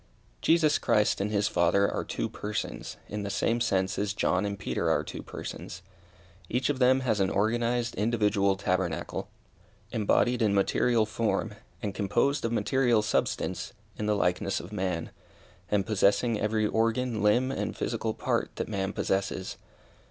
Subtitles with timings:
[0.41, 4.57] Jesus Christ and his Father are two persons, in the same sense as John and
[4.57, 5.83] Peter are two persons.
[6.49, 9.27] Each of them has an organized, individual tabernacle,
[9.91, 11.53] embodied in material form,
[11.83, 15.11] and composed of material substance, in the likeness of man,
[15.69, 19.55] and possessing every organ, limb, and physical part that man possesses.